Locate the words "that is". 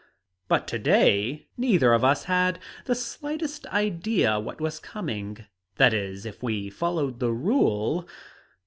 5.75-6.25